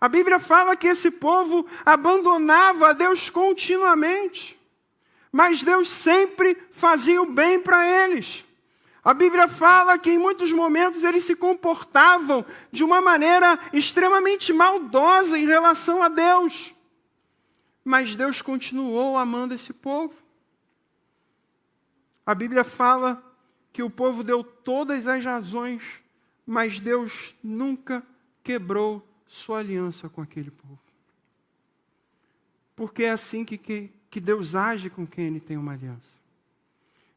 [0.00, 4.59] A Bíblia fala que esse povo abandonava a Deus continuamente,
[5.32, 8.44] mas Deus sempre fazia o bem para eles.
[9.02, 15.38] A Bíblia fala que em muitos momentos eles se comportavam de uma maneira extremamente maldosa
[15.38, 16.74] em relação a Deus.
[17.82, 20.14] Mas Deus continuou amando esse povo.
[22.26, 23.24] A Bíblia fala
[23.72, 25.82] que o povo deu todas as razões,
[26.46, 28.04] mas Deus nunca
[28.44, 30.78] quebrou sua aliança com aquele povo.
[32.76, 36.18] Porque é assim que, que, que Deus age com quem Ele tem uma aliança.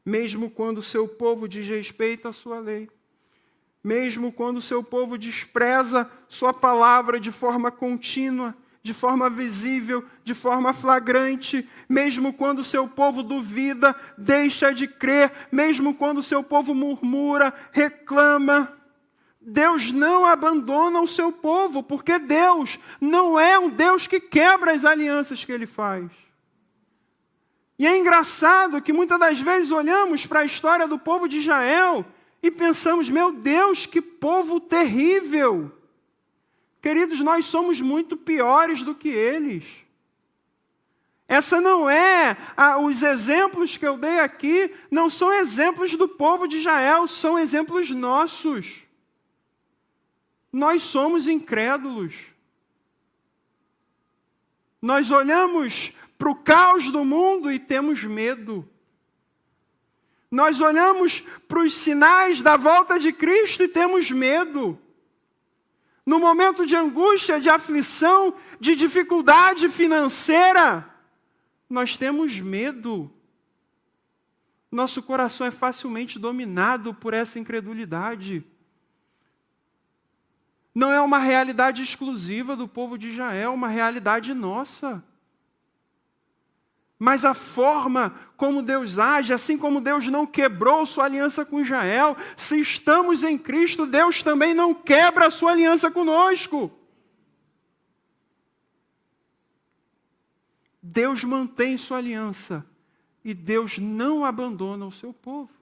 [0.06, 2.88] Mesmo quando o seu povo desrespeita a sua lei,
[3.82, 10.34] mesmo quando o seu povo despreza sua palavra de forma contínua, de forma visível, de
[10.34, 16.42] forma flagrante, mesmo quando o seu povo duvida, deixa de crer, mesmo quando o seu
[16.42, 18.70] povo murmura, reclama.
[19.40, 24.84] Deus não abandona o seu povo, porque Deus não é um Deus que quebra as
[24.84, 26.23] alianças que ele faz.
[27.84, 32.02] E é engraçado que muitas das vezes olhamos para a história do povo de Israel
[32.42, 35.70] e pensamos: meu Deus, que povo terrível!
[36.80, 39.64] Queridos, nós somos muito piores do que eles.
[41.28, 42.34] Essa não é,
[42.82, 47.90] os exemplos que eu dei aqui não são exemplos do povo de Israel, são exemplos
[47.90, 48.76] nossos.
[50.50, 52.14] Nós somos incrédulos.
[54.80, 58.68] Nós olhamos para o caos do mundo e temos medo.
[60.30, 64.78] Nós olhamos para os sinais da volta de Cristo e temos medo.
[66.04, 70.88] No momento de angústia, de aflição, de dificuldade financeira,
[71.70, 73.10] nós temos medo.
[74.70, 78.44] Nosso coração é facilmente dominado por essa incredulidade.
[80.74, 85.02] Não é uma realidade exclusiva do povo de Israel, é uma realidade nossa.
[87.04, 92.16] Mas a forma como Deus age, assim como Deus não quebrou sua aliança com Israel,
[92.34, 96.72] se estamos em Cristo, Deus também não quebra a sua aliança conosco.
[100.82, 102.64] Deus mantém sua aliança
[103.22, 105.52] e Deus não abandona o seu povo.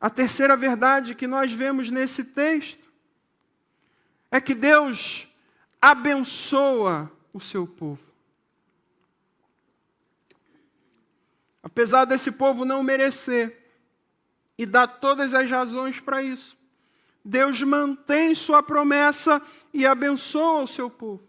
[0.00, 2.84] A terceira verdade que nós vemos nesse texto
[4.28, 5.28] é que Deus
[5.80, 8.07] abençoa o seu povo.
[11.68, 13.56] Apesar desse povo não merecer
[14.58, 16.56] e dar todas as razões para isso,
[17.22, 19.40] Deus mantém sua promessa
[19.72, 21.22] e abençoa o seu povo.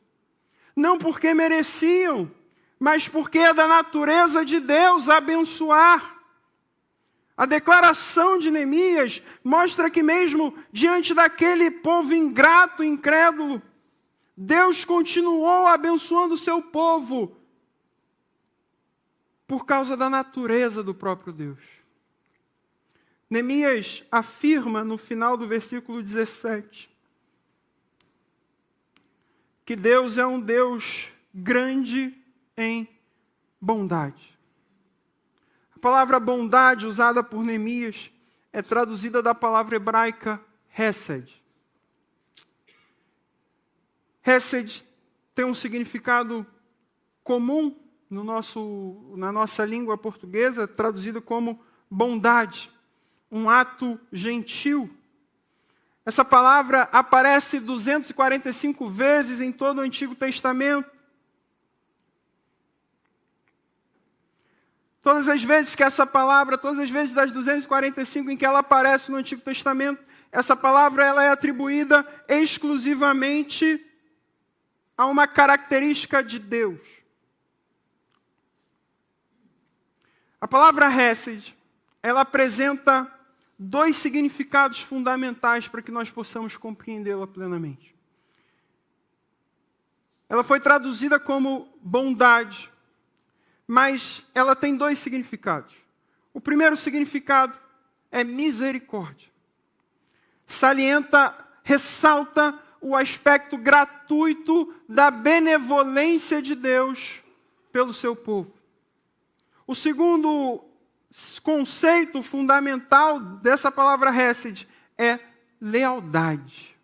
[0.73, 2.31] Não porque mereciam,
[2.79, 6.17] mas porque é da natureza de Deus abençoar.
[7.35, 13.61] A declaração de Neemias mostra que, mesmo diante daquele povo ingrato, incrédulo,
[14.37, 17.38] Deus continuou abençoando o seu povo
[19.49, 21.59] por causa da natureza do próprio Deus.
[23.27, 26.87] Neemias afirma no final do versículo 17
[29.65, 32.15] que Deus é um Deus grande
[32.55, 32.87] em
[33.59, 34.37] bondade.
[35.75, 38.11] A palavra bondade usada por Neemias
[38.53, 40.39] é traduzida da palavra hebraica
[40.77, 41.27] Hesed.
[44.23, 44.85] Hesed
[45.33, 46.45] tem um significado
[47.23, 52.71] comum no nosso, na nossa língua portuguesa, traduzido como bondade,
[53.31, 54.89] um ato gentil.
[56.05, 60.89] Essa palavra aparece 245 vezes em todo o Antigo Testamento.
[65.01, 69.11] Todas as vezes que essa palavra, todas as vezes das 245 em que ela aparece
[69.11, 73.85] no Antigo Testamento, essa palavra ela é atribuída exclusivamente
[74.97, 76.98] a uma característica de Deus.
[80.41, 81.55] A palavra Hesed,
[82.01, 83.11] ela apresenta
[83.57, 87.93] dois significados fundamentais para que nós possamos compreendê-la plenamente.
[90.29, 92.71] Ela foi traduzida como bondade,
[93.67, 95.75] mas ela tem dois significados.
[96.33, 97.53] O primeiro significado
[98.11, 99.27] é misericórdia.
[100.47, 107.19] Salienta, ressalta o aspecto gratuito da benevolência de Deus
[107.71, 108.58] pelo seu povo.
[109.69, 110.65] O segundo
[111.43, 115.19] conceito fundamental dessa palavra Hesed é
[115.61, 116.75] lealdade.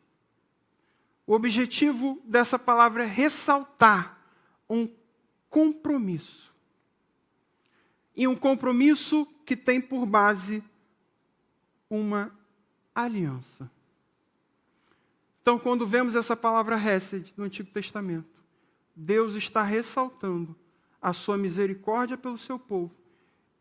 [1.25, 4.19] O objetivo dessa palavra é ressaltar
[4.69, 4.87] um
[5.49, 6.53] compromisso.
[8.15, 10.63] E um compromisso que tem por base
[11.89, 12.31] uma
[12.93, 13.67] aliança.
[15.41, 18.43] Então, quando vemos essa palavra Hesed no Antigo Testamento,
[18.95, 20.55] Deus está ressaltando
[21.05, 22.91] a sua misericórdia pelo seu povo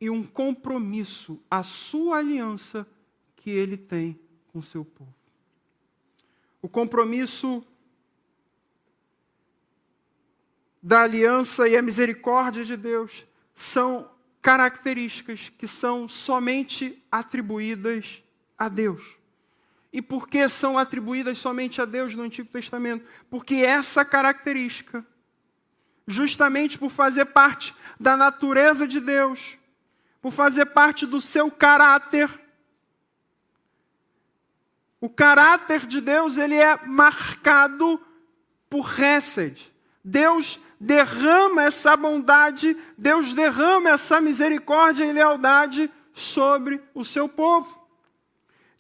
[0.01, 2.87] e um compromisso, a sua aliança
[3.37, 5.15] que ele tem com o seu povo.
[6.63, 7.63] O compromisso
[10.83, 18.23] da aliança e a misericórdia de Deus são características que são somente atribuídas
[18.57, 19.19] a Deus.
[19.93, 23.05] E por que são atribuídas somente a Deus no Antigo Testamento?
[23.29, 25.07] Porque essa característica,
[26.07, 29.57] justamente por fazer parte da natureza de Deus,
[30.21, 32.31] por fazer parte do seu caráter,
[35.01, 38.01] o caráter de Deus ele é marcado
[38.71, 39.71] por Hesed.
[40.03, 47.87] Deus derrama essa bondade, Deus derrama essa misericórdia e lealdade sobre o seu povo.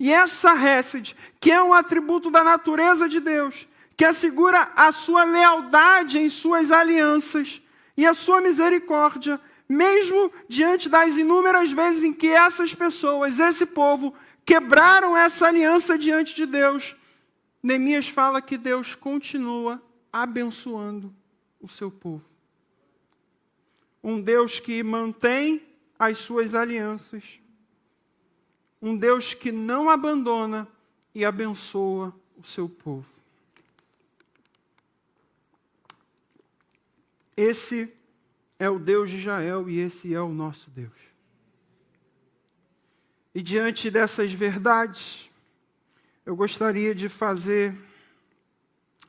[0.00, 5.24] E essa Hesed, que é um atributo da natureza de Deus, que assegura a sua
[5.24, 7.60] lealdade em suas alianças
[7.96, 14.14] e a sua misericórdia, mesmo diante das inúmeras vezes em que essas pessoas, esse povo,
[14.44, 16.94] quebraram essa aliança diante de Deus,
[17.62, 19.80] Neemias fala que Deus continua
[20.12, 21.14] abençoando
[21.60, 22.24] o seu povo.
[24.02, 25.62] Um Deus que mantém
[25.98, 27.40] as suas alianças
[28.84, 30.68] um Deus que não abandona
[31.14, 33.13] e abençoa o seu povo.
[37.36, 37.94] Esse
[38.58, 40.92] é o Deus de Israel e esse é o nosso Deus.
[43.34, 45.28] E diante dessas verdades,
[46.24, 47.74] eu gostaria de fazer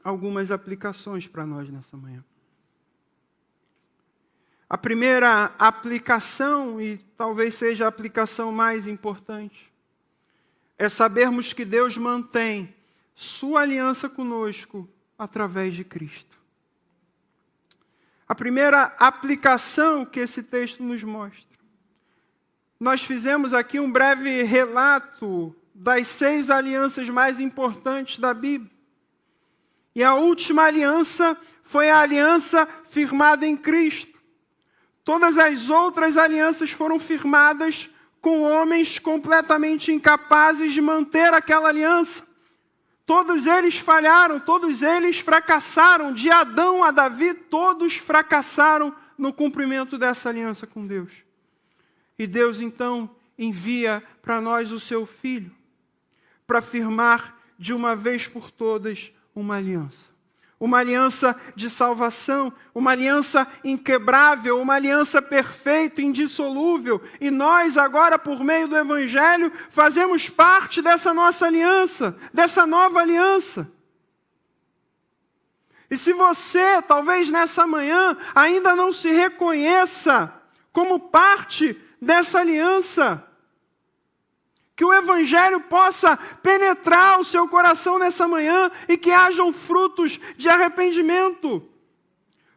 [0.04, 2.24] algumas aplicações para nós nessa manhã.
[4.68, 9.72] A primeira aplicação, e talvez seja a aplicação mais importante,
[10.78, 12.74] é sabermos que Deus mantém
[13.14, 16.35] sua aliança conosco através de Cristo.
[18.28, 21.44] A primeira aplicação que esse texto nos mostra.
[22.80, 28.72] Nós fizemos aqui um breve relato das seis alianças mais importantes da Bíblia.
[29.94, 34.18] E a última aliança foi a aliança firmada em Cristo.
[35.04, 42.24] Todas as outras alianças foram firmadas com homens completamente incapazes de manter aquela aliança.
[43.06, 50.30] Todos eles falharam, todos eles fracassaram, de Adão a Davi, todos fracassaram no cumprimento dessa
[50.30, 51.12] aliança com Deus.
[52.18, 55.56] E Deus então envia para nós o seu filho,
[56.48, 60.15] para firmar de uma vez por todas uma aliança
[60.60, 67.02] uma aliança de salvação, uma aliança inquebrável, uma aliança perfeita, indissolúvel.
[67.20, 73.72] E nós, agora, por meio do Evangelho, fazemos parte dessa nossa aliança, dessa nova aliança.
[75.90, 80.34] E se você, talvez nessa manhã, ainda não se reconheça
[80.72, 83.25] como parte dessa aliança,
[84.76, 90.50] que o Evangelho possa penetrar o seu coração nessa manhã e que hajam frutos de
[90.50, 91.64] arrependimento.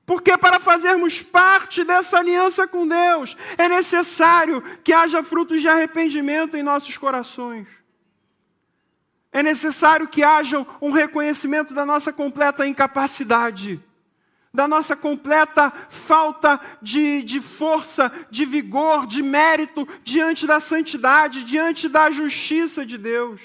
[0.05, 6.57] Porque para fazermos parte dessa aliança com Deus, é necessário que haja frutos de arrependimento
[6.57, 7.69] em nossos corações.
[9.31, 13.81] É necessário que haja um reconhecimento da nossa completa incapacidade
[14.59, 21.89] da nossa completa falta de, de força, de vigor, de mérito diante da santidade, diante
[21.89, 23.41] da justiça de Deus.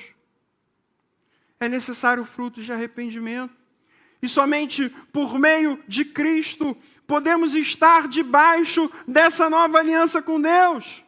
[1.60, 3.54] É necessário frutos de arrependimento.
[4.24, 11.04] E somente por meio de Cristo podemos estar debaixo dessa nova aliança com Deus.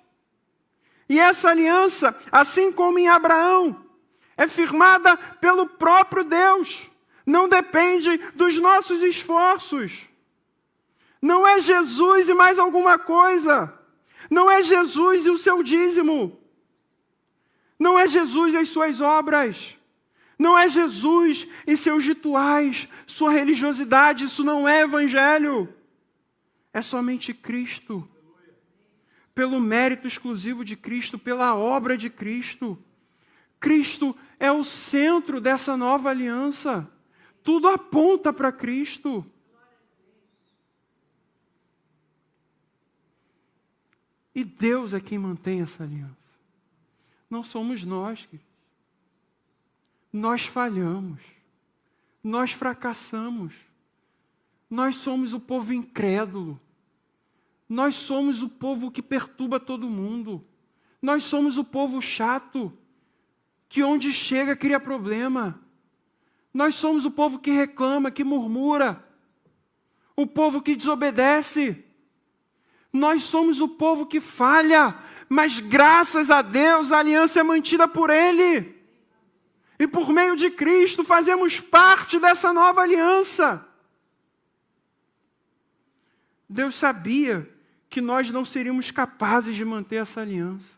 [1.09, 3.83] E essa aliança, assim como em Abraão,
[4.37, 6.91] é firmada pelo próprio Deus,
[7.25, 10.03] não depende dos nossos esforços.
[11.21, 13.73] Não é Jesus e mais alguma coisa.
[14.29, 16.39] Não é Jesus e o seu dízimo.
[17.79, 19.75] Não é Jesus e as suas obras.
[20.37, 24.25] Não é Jesus e seus rituais, sua religiosidade.
[24.25, 25.73] Isso não é evangelho.
[26.71, 28.07] É somente Cristo.
[29.33, 32.77] Pelo mérito exclusivo de Cristo, pela obra de Cristo.
[33.59, 36.89] Cristo é o centro dessa nova aliança.
[37.45, 39.23] Tudo aponta para Cristo.
[44.33, 46.15] E Deus é quem mantém essa aliança.
[47.29, 48.27] Não somos nós.
[50.11, 51.21] Nós falhamos.
[52.23, 53.53] Nós fracassamos.
[54.67, 56.59] Nós somos o povo incrédulo.
[57.69, 60.43] Nós somos o povo que perturba todo mundo.
[60.99, 62.75] Nós somos o povo chato,
[63.69, 65.63] que onde chega cria problema.
[66.55, 69.05] Nós somos o povo que reclama, que murmura.
[70.15, 71.83] O povo que desobedece.
[72.93, 74.95] Nós somos o povo que falha,
[75.27, 78.73] mas graças a Deus a aliança é mantida por Ele.
[79.77, 83.67] E por meio de Cristo fazemos parte dessa nova aliança.
[86.47, 87.53] Deus sabia
[87.89, 90.77] que nós não seríamos capazes de manter essa aliança.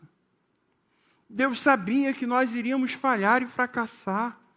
[1.30, 4.47] Deus sabia que nós iríamos falhar e fracassar.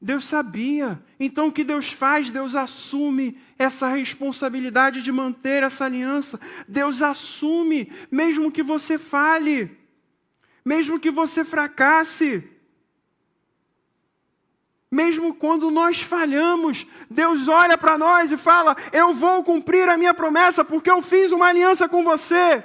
[0.00, 1.02] Deus sabia.
[1.18, 2.30] Então o que Deus faz?
[2.30, 6.40] Deus assume essa responsabilidade de manter essa aliança.
[6.68, 9.76] Deus assume, mesmo que você fale,
[10.64, 12.48] mesmo que você fracasse.
[14.90, 20.14] Mesmo quando nós falhamos, Deus olha para nós e fala: Eu vou cumprir a minha
[20.14, 22.64] promessa, porque eu fiz uma aliança com você.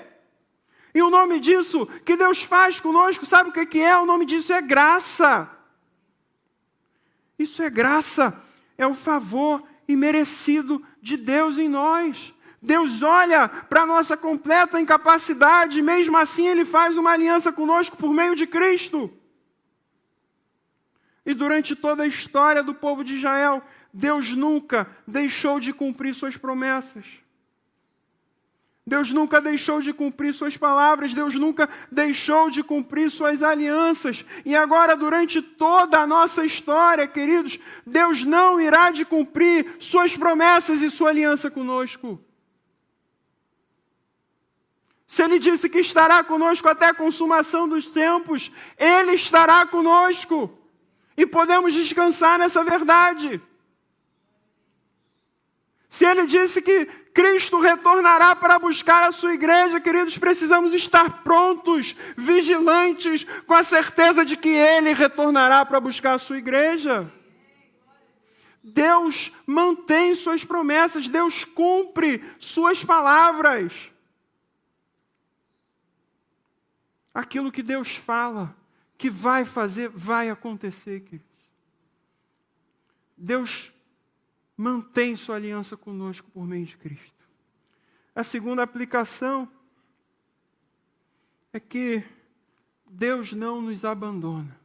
[0.95, 3.97] E o nome disso que Deus faz conosco, sabe o que é?
[3.97, 5.49] O nome disso é graça.
[7.37, 8.43] Isso é graça,
[8.77, 12.33] é o favor imerecido de Deus em nós.
[12.61, 18.13] Deus olha para a nossa completa incapacidade, mesmo assim Ele faz uma aliança conosco por
[18.13, 19.11] meio de Cristo.
[21.25, 23.63] E durante toda a história do povo de Israel,
[23.93, 27.22] Deus nunca deixou de cumprir suas promessas.
[28.85, 34.25] Deus nunca deixou de cumprir suas palavras, Deus nunca deixou de cumprir suas alianças.
[34.43, 40.81] E agora, durante toda a nossa história, queridos, Deus não irá de cumprir suas promessas
[40.81, 42.19] e sua aliança conosco.
[45.07, 50.59] Se Ele disse que estará conosco até a consumação dos tempos, Ele estará conosco.
[51.15, 53.41] E podemos descansar nessa verdade.
[55.93, 61.95] Se ele disse que Cristo retornará para buscar a sua igreja, queridos, precisamos estar prontos,
[62.17, 67.11] vigilantes, com a certeza de que ele retornará para buscar a sua igreja.
[68.63, 73.91] Deus mantém suas promessas, Deus cumpre suas palavras.
[77.13, 78.55] Aquilo que Deus fala,
[78.97, 81.27] que vai fazer, vai acontecer, queridos.
[83.15, 83.72] Deus
[84.55, 87.11] mantém sua aliança conosco por meio de Cristo.
[88.15, 89.49] A segunda aplicação
[91.51, 92.03] é que
[92.85, 94.59] Deus não nos abandona.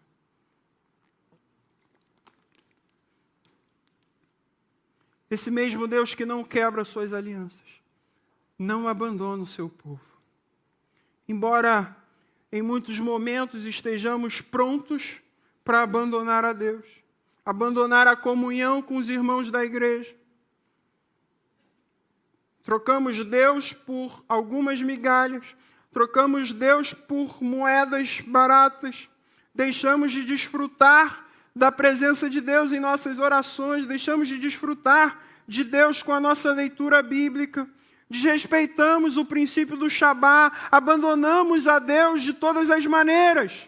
[5.31, 7.67] Esse mesmo Deus que não quebra suas alianças,
[8.59, 10.01] não abandona o seu povo.
[11.29, 11.95] Embora
[12.51, 15.21] em muitos momentos estejamos prontos
[15.63, 16.87] para abandonar a Deus,
[17.49, 20.15] abandonar a comunhão com os irmãos da igreja.
[22.63, 25.57] Trocamos Deus por algumas migalhas,
[25.91, 29.09] trocamos Deus por moedas baratas,
[29.55, 31.27] deixamos de desfrutar
[31.57, 35.19] da presença de Deus em nossas orações, deixamos de desfrutar
[35.49, 37.67] de Deus com a nossa leitura bíblica
[38.11, 43.68] desrespeitamos o princípio do Shabá, abandonamos a Deus de todas as maneiras.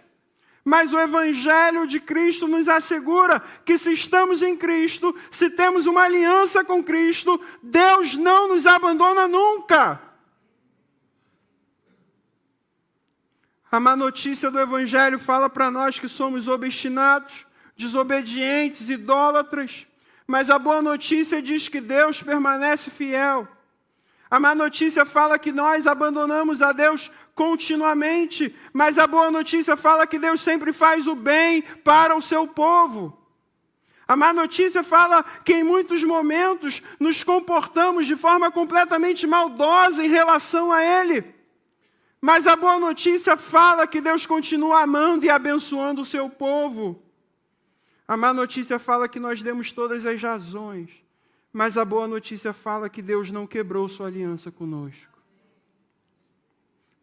[0.65, 6.03] Mas o Evangelho de Cristo nos assegura que se estamos em Cristo, se temos uma
[6.03, 10.01] aliança com Cristo, Deus não nos abandona nunca.
[13.73, 17.47] A má notícia do Evangelho fala para nós que somos obstinados,
[17.77, 19.87] desobedientes, idólatras,
[20.27, 23.49] mas a boa notícia diz que Deus permanece fiel.
[24.31, 30.07] A má notícia fala que nós abandonamos a Deus continuamente, mas a boa notícia fala
[30.07, 33.17] que Deus sempre faz o bem para o seu povo.
[34.07, 40.09] A má notícia fala que em muitos momentos nos comportamos de forma completamente maldosa em
[40.11, 41.25] relação a Ele.
[42.21, 47.03] Mas a boa notícia fala que Deus continua amando e abençoando o seu povo.
[48.07, 50.91] A má notícia fala que nós demos todas as razões.
[51.51, 55.10] Mas a boa notícia fala que Deus não quebrou sua aliança conosco.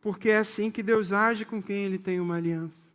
[0.02, 2.88] Porque é assim que Deus age com quem ele tem uma aliança.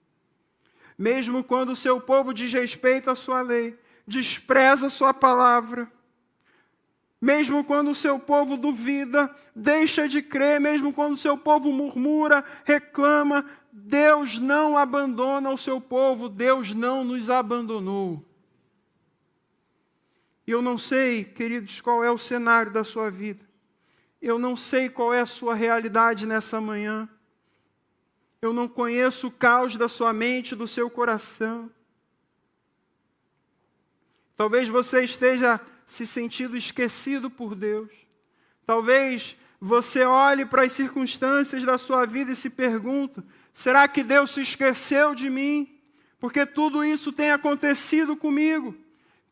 [0.96, 5.90] Mesmo quando o seu povo desrespeita a sua lei, despreza a sua palavra,
[7.22, 12.44] mesmo quando o seu povo duvida, deixa de crer, mesmo quando o seu povo murmura,
[12.64, 18.20] reclama, Deus não abandona o seu povo, Deus não nos abandonou.
[20.44, 23.51] E eu não sei, queridos, qual é o cenário da sua vida.
[24.22, 27.08] Eu não sei qual é a sua realidade nessa manhã.
[28.40, 31.68] Eu não conheço o caos da sua mente, do seu coração.
[34.36, 37.90] Talvez você esteja se sentindo esquecido por Deus.
[38.64, 44.30] Talvez você olhe para as circunstâncias da sua vida e se pergunta: será que Deus
[44.30, 45.80] se esqueceu de mim?
[46.20, 48.76] Porque tudo isso tem acontecido comigo.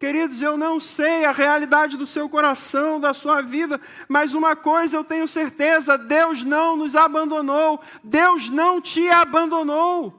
[0.01, 3.79] Queridos, eu não sei a realidade do seu coração, da sua vida,
[4.09, 10.19] mas uma coisa eu tenho certeza: Deus não nos abandonou, Deus não te abandonou.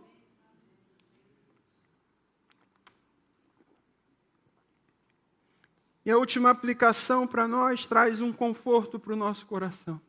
[6.05, 9.99] E a última aplicação para nós traz um conforto para o nosso coração.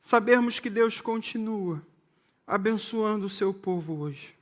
[0.00, 1.80] Sabermos que Deus continua
[2.44, 4.41] abençoando o seu povo hoje.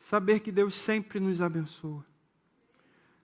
[0.00, 2.04] Saber que Deus sempre nos abençoa.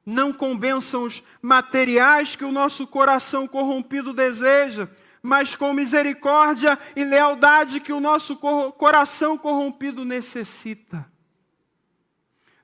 [0.05, 4.89] Não com bênçãos materiais que o nosso coração corrompido deseja,
[5.23, 11.11] mas com misericórdia e lealdade que o nosso coração corrompido necessita.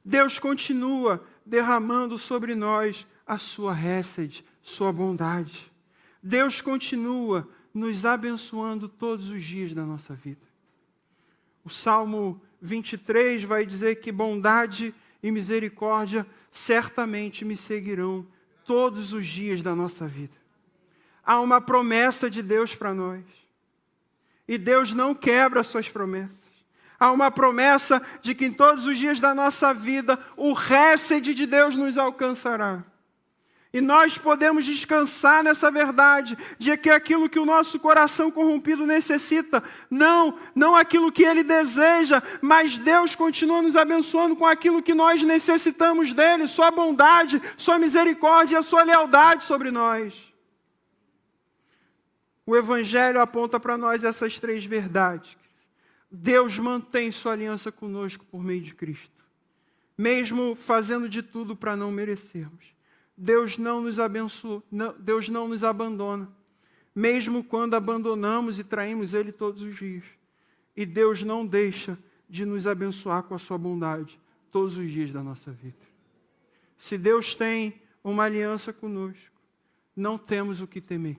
[0.05, 5.73] Deus continua derramando sobre nós a sua récede, sua bondade.
[6.23, 10.47] Deus continua nos abençoando todos os dias da nossa vida.
[11.65, 18.27] O Salmo 23 vai dizer que bondade e misericórdia certamente me seguirão
[18.65, 20.35] todos os dias da nossa vida.
[21.23, 23.25] Há uma promessa de Deus para nós.
[24.49, 26.53] E Deus não quebra suas promessas
[27.03, 31.47] há uma promessa de que em todos os dias da nossa vida o récede de
[31.47, 32.85] Deus nos alcançará.
[33.73, 39.63] E nós podemos descansar nessa verdade, de que aquilo que o nosso coração corrompido necessita,
[39.91, 45.23] não, não aquilo que ele deseja, mas Deus continua nos abençoando com aquilo que nós
[45.23, 50.15] necessitamos dele, sua bondade, sua misericórdia a sua lealdade sobre nós.
[52.45, 55.37] O Evangelho aponta para nós essas três verdades.
[56.11, 59.25] Deus mantém sua aliança conosco por meio de Cristo,
[59.97, 62.73] mesmo fazendo de tudo para não merecermos.
[63.17, 66.31] Deus não nos abençoa, não, Deus não nos abandona,
[66.95, 70.05] mesmo quando abandonamos e traímos Ele todos os dias.
[70.77, 71.99] E Deus não deixa
[72.29, 74.19] de nos abençoar com a sua bondade
[74.51, 75.77] todos os dias da nossa vida.
[76.79, 79.31] Se Deus tem uma aliança conosco,
[79.95, 81.19] não temos o que temer.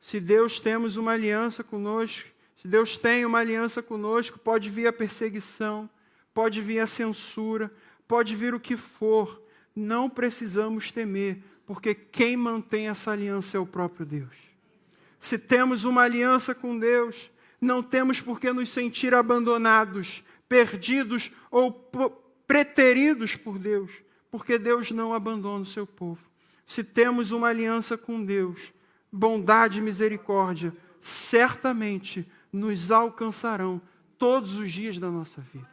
[0.00, 4.92] Se Deus temos uma aliança conosco, se Deus tem uma aliança conosco, pode vir a
[4.92, 5.88] perseguição,
[6.32, 7.72] pode vir a censura,
[8.06, 9.42] pode vir o que for.
[9.80, 14.34] Não precisamos temer, porque quem mantém essa aliança é o próprio Deus.
[15.20, 21.70] Se temos uma aliança com Deus, não temos por que nos sentir abandonados, perdidos ou
[22.44, 23.92] preteridos por Deus,
[24.32, 26.26] porque Deus não abandona o seu povo.
[26.66, 28.72] Se temos uma aliança com Deus,
[29.12, 33.80] bondade e misericórdia, certamente nos alcançarão
[34.18, 35.70] todos os dias da nossa vida.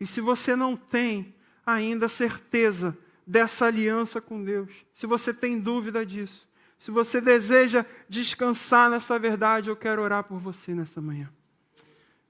[0.00, 1.37] E se você não tem
[1.74, 2.96] ainda certeza
[3.26, 6.48] dessa aliança com Deus, se você tem dúvida disso,
[6.78, 11.30] se você deseja descansar nessa verdade, eu quero orar por você nessa manhã.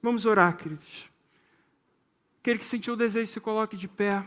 [0.03, 1.09] Vamos orar, queridos.
[2.41, 4.27] Aquele que sentiu o desejo, se coloque de pé.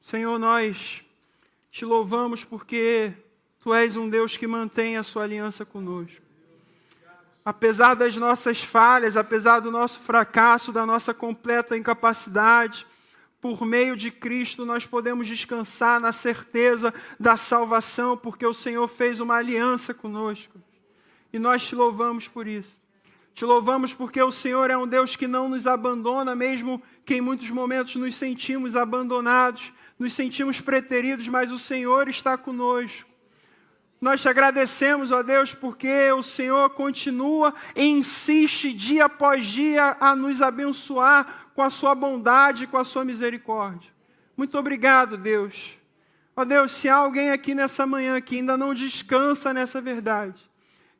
[0.00, 1.02] Senhor, nós
[1.70, 3.12] te louvamos porque
[3.60, 6.27] Tu és um Deus que mantém a sua aliança conosco.
[7.48, 12.86] Apesar das nossas falhas, apesar do nosso fracasso, da nossa completa incapacidade,
[13.40, 19.18] por meio de Cristo nós podemos descansar na certeza da salvação, porque o Senhor fez
[19.18, 20.60] uma aliança conosco.
[21.32, 22.76] E nós te louvamos por isso.
[23.32, 27.22] Te louvamos porque o Senhor é um Deus que não nos abandona, mesmo que em
[27.22, 33.08] muitos momentos nos sentimos abandonados, nos sentimos preteridos, mas o Senhor está conosco.
[34.00, 40.14] Nós te agradecemos, ó Deus, porque o Senhor continua e insiste dia após dia a
[40.14, 43.90] nos abençoar com a sua bondade e com a sua misericórdia.
[44.36, 45.76] Muito obrigado, Deus.
[46.36, 50.38] Ó Deus, se há alguém aqui nessa manhã que ainda não descansa nessa verdade,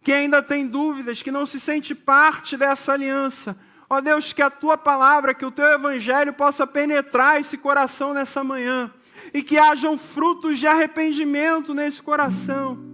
[0.02, 3.56] que ainda tem dúvidas, que não se sente parte dessa aliança,
[3.88, 8.42] ó Deus, que a tua palavra, que o teu evangelho possa penetrar esse coração nessa
[8.42, 8.92] manhã
[9.32, 12.88] e que hajam frutos de arrependimento nesse coração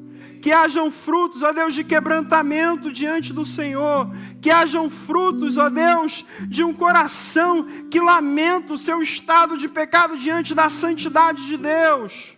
[0.45, 4.11] que hajam frutos, ó Deus, de quebrantamento diante do Senhor,
[4.43, 10.19] que hajam frutos, ó Deus, de um coração que lamenta o seu estado de pecado
[10.19, 12.37] diante da santidade de Deus.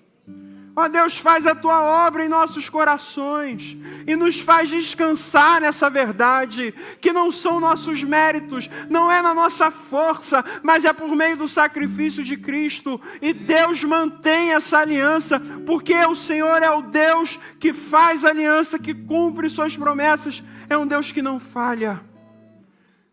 [0.78, 6.74] Ó Deus, faz a tua obra em nossos corações e nos faz descansar nessa verdade,
[7.00, 11.48] que não são nossos méritos, não é na nossa força, mas é por meio do
[11.48, 13.00] sacrifício de Cristo.
[13.22, 18.92] E Deus mantém essa aliança, porque o Senhor é o Deus que faz aliança, que
[18.92, 21.98] cumpre suas promessas, é um Deus que não falha.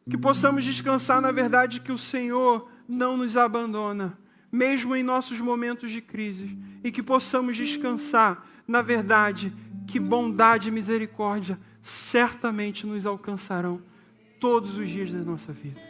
[0.09, 4.21] Que possamos descansar na verdade que o Senhor não nos abandona
[4.53, 9.51] mesmo em nossos momentos de crise, e que possamos descansar na verdade
[9.87, 13.81] que bondade e misericórdia certamente nos alcançarão
[14.39, 15.81] todos os dias da nossa vida.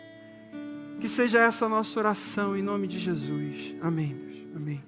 [1.00, 3.76] Que seja essa a nossa oração em nome de Jesus.
[3.82, 4.50] Amém.
[4.56, 4.84] Amém.